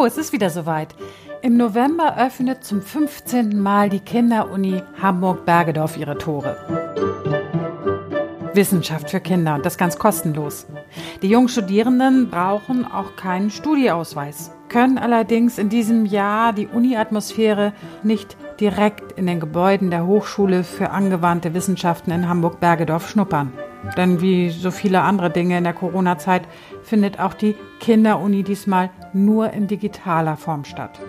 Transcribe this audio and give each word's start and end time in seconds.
Oh, 0.00 0.06
es 0.06 0.16
ist 0.16 0.32
wieder 0.32 0.48
soweit. 0.48 0.94
Im 1.42 1.58
November 1.58 2.16
öffnet 2.16 2.64
zum 2.64 2.80
15. 2.80 3.60
Mal 3.60 3.90
die 3.90 4.00
Kinderuni 4.00 4.82
Hamburg-Bergedorf 5.02 5.98
ihre 5.98 6.16
Tore. 6.16 6.56
Wissenschaft 8.54 9.10
für 9.10 9.20
Kinder 9.20 9.56
und 9.56 9.66
das 9.66 9.76
ganz 9.76 9.98
kostenlos. 9.98 10.66
Die 11.20 11.28
jungen 11.28 11.50
Studierenden 11.50 12.30
brauchen 12.30 12.90
auch 12.90 13.14
keinen 13.16 13.50
Studieausweis, 13.50 14.52
können 14.70 14.96
allerdings 14.96 15.58
in 15.58 15.68
diesem 15.68 16.06
Jahr 16.06 16.54
die 16.54 16.66
Uni-Atmosphäre 16.66 17.74
nicht 18.02 18.38
direkt 18.58 19.12
in 19.18 19.26
den 19.26 19.38
Gebäuden 19.38 19.90
der 19.90 20.06
Hochschule 20.06 20.64
für 20.64 20.92
angewandte 20.92 21.52
Wissenschaften 21.52 22.10
in 22.10 22.26
Hamburg-Bergedorf 22.26 23.06
schnuppern. 23.06 23.52
Denn 23.98 24.22
wie 24.22 24.48
so 24.48 24.70
viele 24.70 25.02
andere 25.02 25.28
Dinge 25.28 25.58
in 25.58 25.64
der 25.64 25.74
Corona-Zeit 25.74 26.42
findet 26.82 27.20
auch 27.20 27.34
die 27.34 27.54
Kinderuni 27.80 28.42
diesmal 28.42 28.88
nur 29.12 29.52
in 29.52 29.66
digitaler 29.66 30.36
Form 30.36 30.64
statt. 30.64 31.00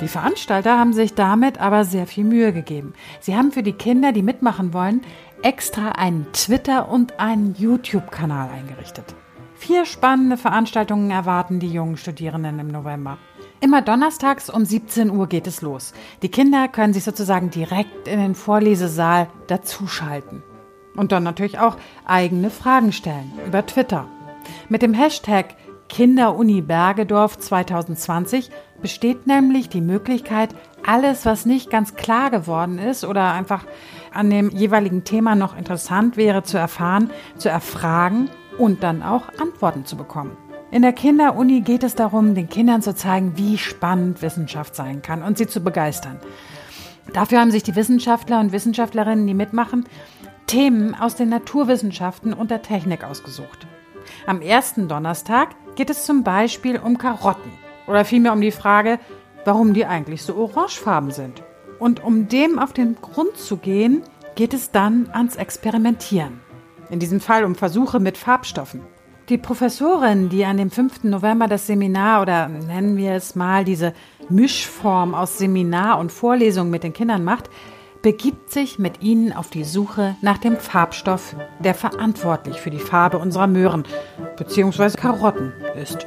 Die 0.00 0.08
Veranstalter 0.08 0.78
haben 0.78 0.92
sich 0.92 1.14
damit 1.14 1.58
aber 1.58 1.84
sehr 1.84 2.06
viel 2.06 2.24
Mühe 2.24 2.52
gegeben. 2.52 2.92
Sie 3.20 3.36
haben 3.36 3.50
für 3.50 3.62
die 3.62 3.72
Kinder, 3.72 4.12
die 4.12 4.22
mitmachen 4.22 4.72
wollen, 4.72 5.02
extra 5.42 5.90
einen 5.92 6.26
Twitter- 6.32 6.88
und 6.88 7.18
einen 7.18 7.54
YouTube-Kanal 7.58 8.50
eingerichtet. 8.50 9.14
Vier 9.54 9.86
spannende 9.86 10.36
Veranstaltungen 10.36 11.10
erwarten 11.10 11.58
die 11.58 11.72
jungen 11.72 11.96
Studierenden 11.96 12.60
im 12.60 12.68
November. 12.68 13.18
Immer 13.60 13.82
donnerstags 13.82 14.50
um 14.50 14.64
17 14.64 15.10
Uhr 15.10 15.26
geht 15.26 15.48
es 15.48 15.62
los. 15.62 15.92
Die 16.22 16.30
Kinder 16.30 16.68
können 16.68 16.92
sich 16.92 17.02
sozusagen 17.02 17.50
direkt 17.50 18.06
in 18.06 18.20
den 18.20 18.36
Vorlesesaal 18.36 19.28
dazuschalten. 19.48 20.44
Und 20.94 21.10
dann 21.10 21.24
natürlich 21.24 21.58
auch 21.58 21.76
eigene 22.04 22.50
Fragen 22.50 22.92
stellen 22.92 23.32
über 23.44 23.66
Twitter. 23.66 24.06
Mit 24.68 24.82
dem 24.82 24.94
Hashtag 24.94 25.56
Kinderuni 25.88 26.60
Bergedorf 26.60 27.38
2020 27.38 28.50
besteht 28.80 29.26
nämlich 29.26 29.68
die 29.68 29.80
Möglichkeit, 29.80 30.54
alles, 30.86 31.26
was 31.26 31.46
nicht 31.46 31.70
ganz 31.70 31.94
klar 31.94 32.30
geworden 32.30 32.78
ist 32.78 33.04
oder 33.04 33.32
einfach 33.32 33.64
an 34.12 34.30
dem 34.30 34.50
jeweiligen 34.50 35.04
Thema 35.04 35.34
noch 35.34 35.56
interessant 35.56 36.16
wäre, 36.16 36.42
zu 36.42 36.58
erfahren, 36.58 37.10
zu 37.36 37.48
erfragen 37.48 38.30
und 38.58 38.82
dann 38.82 39.02
auch 39.02 39.24
Antworten 39.40 39.84
zu 39.84 39.96
bekommen. 39.96 40.36
In 40.70 40.82
der 40.82 40.92
Kinderuni 40.92 41.62
geht 41.62 41.82
es 41.82 41.94
darum, 41.94 42.34
den 42.34 42.48
Kindern 42.48 42.82
zu 42.82 42.94
zeigen, 42.94 43.32
wie 43.36 43.56
spannend 43.56 44.20
Wissenschaft 44.20 44.76
sein 44.76 45.00
kann 45.00 45.22
und 45.22 45.38
sie 45.38 45.46
zu 45.46 45.60
begeistern. 45.60 46.20
Dafür 47.14 47.40
haben 47.40 47.50
sich 47.50 47.62
die 47.62 47.74
Wissenschaftler 47.74 48.38
und 48.38 48.52
Wissenschaftlerinnen, 48.52 49.26
die 49.26 49.34
mitmachen, 49.34 49.86
Themen 50.46 50.94
aus 50.94 51.16
den 51.16 51.30
Naturwissenschaften 51.30 52.34
und 52.34 52.50
der 52.50 52.60
Technik 52.60 53.02
ausgesucht. 53.02 53.66
Am 54.26 54.42
ersten 54.42 54.88
Donnerstag 54.88 55.54
geht 55.78 55.90
es 55.90 56.04
zum 56.04 56.24
Beispiel 56.24 56.76
um 56.76 56.98
Karotten 56.98 57.52
oder 57.86 58.04
vielmehr 58.04 58.32
um 58.32 58.40
die 58.40 58.50
Frage, 58.50 58.98
warum 59.44 59.74
die 59.74 59.86
eigentlich 59.86 60.22
so 60.22 60.34
orangefarben 60.34 61.12
sind. 61.12 61.44
Und 61.78 62.02
um 62.02 62.26
dem 62.26 62.58
auf 62.58 62.72
den 62.72 62.96
Grund 62.96 63.36
zu 63.36 63.58
gehen, 63.58 64.02
geht 64.34 64.54
es 64.54 64.72
dann 64.72 65.08
ans 65.12 65.36
Experimentieren. 65.36 66.40
In 66.90 66.98
diesem 66.98 67.20
Fall 67.20 67.44
um 67.44 67.54
Versuche 67.54 68.00
mit 68.00 68.18
Farbstoffen. 68.18 68.80
Die 69.28 69.38
Professorin, 69.38 70.28
die 70.28 70.44
an 70.44 70.56
dem 70.56 70.72
5. 70.72 71.04
November 71.04 71.46
das 71.46 71.68
Seminar 71.68 72.22
oder 72.22 72.48
nennen 72.48 72.96
wir 72.96 73.12
es 73.12 73.36
mal 73.36 73.64
diese 73.64 73.94
Mischform 74.28 75.14
aus 75.14 75.38
Seminar 75.38 76.00
und 76.00 76.10
Vorlesung 76.10 76.70
mit 76.70 76.82
den 76.82 76.92
Kindern 76.92 77.22
macht, 77.22 77.50
begibt 78.02 78.50
sich 78.50 78.78
mit 78.78 79.02
ihnen 79.02 79.32
auf 79.32 79.50
die 79.50 79.64
Suche 79.64 80.16
nach 80.22 80.38
dem 80.38 80.56
Farbstoff, 80.56 81.34
der 81.58 81.74
verantwortlich 81.74 82.60
für 82.60 82.70
die 82.70 82.78
Farbe 82.78 83.18
unserer 83.18 83.46
Möhren 83.46 83.84
bzw. 84.36 84.96
Karotten 84.96 85.52
ist. 85.80 86.06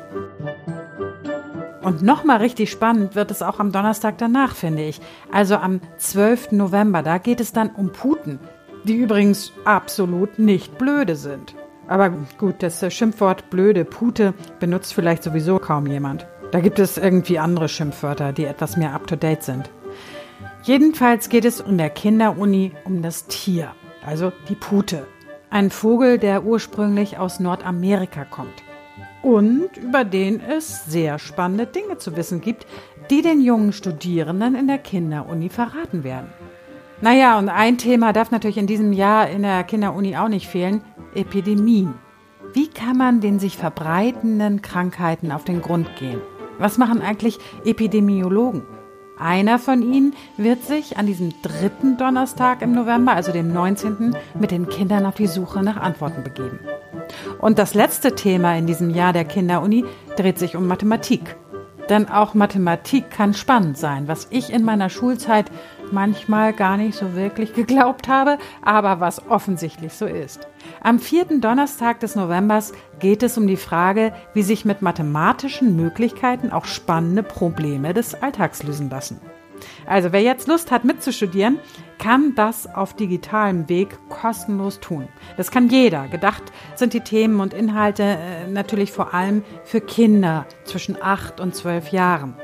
Und 1.81 2.03
nochmal 2.03 2.37
richtig 2.37 2.69
spannend 2.71 3.15
wird 3.15 3.31
es 3.31 3.41
auch 3.41 3.59
am 3.59 3.71
Donnerstag 3.71 4.17
danach, 4.17 4.55
finde 4.55 4.83
ich. 4.83 5.01
Also 5.31 5.55
am 5.55 5.81
12. 5.97 6.51
November, 6.51 7.01
da 7.01 7.17
geht 7.17 7.41
es 7.41 7.53
dann 7.53 7.69
um 7.71 7.91
Puten, 7.91 8.39
die 8.83 8.95
übrigens 8.95 9.51
absolut 9.65 10.39
nicht 10.39 10.77
blöde 10.77 11.15
sind. 11.15 11.55
Aber 11.87 12.13
gut, 12.37 12.55
das 12.59 12.85
Schimpfwort 12.93 13.49
blöde 13.49 13.83
Pute 13.83 14.33
benutzt 14.59 14.93
vielleicht 14.93 15.23
sowieso 15.23 15.59
kaum 15.59 15.87
jemand. 15.87 16.27
Da 16.51 16.59
gibt 16.59 16.79
es 16.79 16.97
irgendwie 16.97 17.39
andere 17.39 17.67
Schimpfwörter, 17.67 18.31
die 18.31 18.45
etwas 18.45 18.77
mehr 18.77 18.93
up-to-date 18.93 19.43
sind. 19.43 19.69
Jedenfalls 20.63 21.29
geht 21.29 21.45
es 21.45 21.59
in 21.59 21.77
der 21.77 21.89
Kinderuni 21.89 22.71
um 22.85 23.01
das 23.01 23.27
Tier, 23.27 23.71
also 24.05 24.31
die 24.49 24.55
Pute. 24.55 25.07
Ein 25.49 25.71
Vogel, 25.71 26.17
der 26.17 26.45
ursprünglich 26.45 27.17
aus 27.17 27.39
Nordamerika 27.39 28.25
kommt. 28.25 28.63
Und 29.21 29.77
über 29.77 30.03
den 30.03 30.39
es 30.39 30.85
sehr 30.85 31.19
spannende 31.19 31.67
Dinge 31.67 31.97
zu 31.97 32.15
wissen 32.15 32.41
gibt, 32.41 32.65
die 33.09 33.21
den 33.21 33.41
jungen 33.41 33.73
Studierenden 33.73 34.55
in 34.55 34.67
der 34.67 34.77
Kinderuni 34.77 35.49
verraten 35.49 36.03
werden. 36.03 36.29
Naja, 37.01 37.37
und 37.39 37.49
ein 37.49 37.77
Thema 37.77 38.13
darf 38.13 38.31
natürlich 38.31 38.57
in 38.57 38.67
diesem 38.67 38.93
Jahr 38.93 39.29
in 39.29 39.41
der 39.41 39.63
Kinderuni 39.63 40.15
auch 40.17 40.27
nicht 40.27 40.47
fehlen, 40.47 40.81
Epidemien. 41.15 41.95
Wie 42.53 42.67
kann 42.67 42.97
man 42.97 43.21
den 43.21 43.39
sich 43.39 43.57
verbreitenden 43.57 44.61
Krankheiten 44.61 45.31
auf 45.31 45.43
den 45.43 45.61
Grund 45.61 45.95
gehen? 45.95 46.21
Was 46.59 46.77
machen 46.77 47.01
eigentlich 47.01 47.39
Epidemiologen? 47.65 48.63
Einer 49.21 49.59
von 49.59 49.83
ihnen 49.83 50.15
wird 50.35 50.63
sich 50.63 50.97
an 50.97 51.05
diesem 51.05 51.31
dritten 51.43 51.95
Donnerstag 51.95 52.63
im 52.63 52.71
November, 52.71 53.13
also 53.13 53.31
dem 53.31 53.53
19., 53.53 54.15
mit 54.39 54.49
den 54.49 54.67
Kindern 54.67 55.05
auf 55.05 55.13
die 55.13 55.27
Suche 55.27 55.61
nach 55.61 55.77
Antworten 55.77 56.23
begeben. 56.23 56.59
Und 57.39 57.59
das 57.59 57.75
letzte 57.75 58.15
Thema 58.15 58.57
in 58.57 58.65
diesem 58.65 58.89
Jahr 58.89 59.13
der 59.13 59.25
Kinderuni 59.25 59.85
dreht 60.17 60.39
sich 60.39 60.55
um 60.55 60.65
Mathematik. 60.65 61.35
Denn 61.91 62.07
auch 62.07 62.33
Mathematik 62.33 63.11
kann 63.11 63.33
spannend 63.33 63.77
sein, 63.77 64.07
was 64.07 64.27
ich 64.29 64.49
in 64.49 64.63
meiner 64.63 64.89
Schulzeit 64.89 65.51
manchmal 65.91 66.53
gar 66.53 66.77
nicht 66.77 66.97
so 66.97 67.15
wirklich 67.15 67.53
geglaubt 67.53 68.07
habe, 68.07 68.37
aber 68.61 69.01
was 69.01 69.27
offensichtlich 69.27 69.91
so 69.91 70.05
ist. 70.05 70.47
Am 70.81 70.99
vierten 70.99 71.41
Donnerstag 71.41 71.99
des 71.99 72.15
Novembers 72.15 72.71
geht 72.99 73.23
es 73.23 73.37
um 73.37 73.45
die 73.45 73.57
Frage, 73.57 74.13
wie 74.33 74.41
sich 74.41 74.63
mit 74.63 74.81
mathematischen 74.81 75.75
Möglichkeiten 75.75 76.53
auch 76.53 76.63
spannende 76.63 77.23
Probleme 77.23 77.93
des 77.93 78.15
Alltags 78.15 78.63
lösen 78.63 78.89
lassen. 78.89 79.19
Also 79.85 80.11
wer 80.11 80.21
jetzt 80.21 80.47
Lust 80.47 80.71
hat 80.71 80.83
mitzustudieren, 80.85 81.59
kann 81.97 82.33
das 82.35 82.67
auf 82.73 82.95
digitalem 82.95 83.69
Weg 83.69 83.89
kostenlos 84.09 84.79
tun. 84.79 85.07
Das 85.37 85.51
kann 85.51 85.69
jeder. 85.69 86.07
Gedacht 86.07 86.43
sind 86.75 86.93
die 86.93 87.01
Themen 87.01 87.39
und 87.39 87.53
Inhalte 87.53 88.03
äh, 88.03 88.47
natürlich 88.47 88.91
vor 88.91 89.13
allem 89.13 89.43
für 89.63 89.81
Kinder 89.81 90.45
zwischen 90.63 91.01
8 91.01 91.39
und 91.39 91.55
12 91.55 91.89
Jahren. 91.89 92.35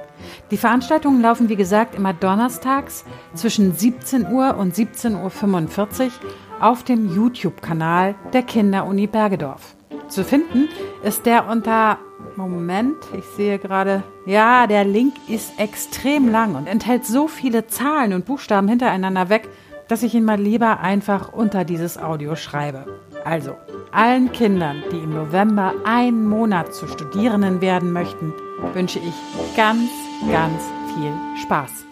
Die 0.51 0.57
Veranstaltungen 0.57 1.21
laufen 1.21 1.49
wie 1.49 1.55
gesagt 1.55 1.95
immer 1.95 2.13
donnerstags 2.13 3.05
zwischen 3.33 3.73
17 3.73 4.27
Uhr 4.27 4.57
und 4.57 4.75
17.45 4.75 6.05
Uhr 6.05 6.11
auf 6.59 6.83
dem 6.83 7.13
YouTube-Kanal 7.13 8.15
der 8.33 8.43
Kinderuni 8.43 9.07
Bergedorf. 9.07 9.75
Zu 10.07 10.23
finden 10.23 10.69
ist 11.03 11.25
der 11.25 11.47
unter 11.47 11.99
Moment, 12.37 12.97
ich 13.17 13.25
sehe 13.35 13.57
gerade, 13.57 14.03
ja, 14.27 14.67
der 14.67 14.85
Link 14.85 15.15
ist 15.27 15.59
extrem 15.59 16.29
lang 16.29 16.53
und 16.53 16.67
enthält 16.67 17.03
so 17.03 17.27
viele 17.27 17.65
Zahlen 17.65 18.13
und 18.13 18.25
Buchstaben 18.25 18.67
hintereinander 18.67 19.29
weg, 19.29 19.49
dass 19.87 20.03
ich 20.03 20.13
ihn 20.13 20.23
mal 20.23 20.39
lieber 20.39 20.79
einfach 20.79 21.33
unter 21.33 21.65
dieses 21.65 21.97
Audio 21.97 22.35
schreibe. 22.35 22.85
Also, 23.25 23.55
allen 23.91 24.31
Kindern, 24.31 24.83
die 24.91 24.99
im 24.99 25.15
November 25.15 25.73
einen 25.83 26.27
Monat 26.27 26.75
zu 26.75 26.87
Studierenden 26.87 27.61
werden 27.61 27.91
möchten, 27.91 28.33
wünsche 28.73 28.99
ich 28.99 29.55
ganz, 29.55 29.89
ganz 30.31 30.61
viel 30.93 31.13
Spaß. 31.41 31.85